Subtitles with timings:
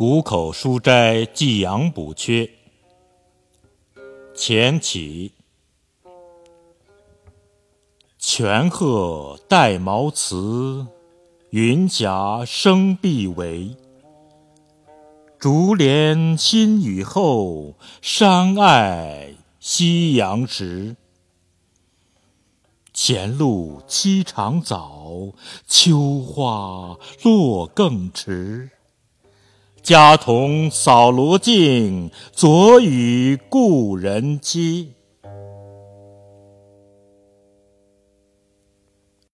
[0.00, 2.48] 谷口书斋寄阳补阙
[4.34, 5.32] 前起。
[8.18, 10.86] 泉壑带茅茨，
[11.50, 13.76] 云霞生碧围。
[15.38, 20.96] 竹帘新雨后，山霭夕阳时。
[22.94, 25.34] 前路期长早，
[25.66, 28.70] 秋花落更迟。
[29.90, 34.92] 家童扫罗径，昨与故人期。